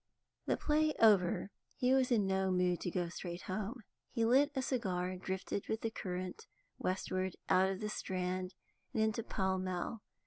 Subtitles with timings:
[0.47, 3.83] The play over, he was in no mood to go straight home.
[4.09, 6.47] He lit a cigar and drifted with the current
[6.79, 8.55] westward, out of the Strand
[8.95, 10.01] and into Pall Mall.